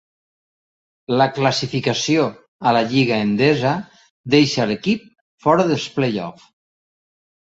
La 1.21 1.27
classificació 1.33 2.23
a 2.69 2.71
la 2.77 2.81
Lliga 2.93 3.19
Endesa 3.25 3.73
deixa 4.35 4.67
l'equip 4.71 5.03
fora 5.47 5.67
dels 5.73 5.85
play-offs. 5.99 6.49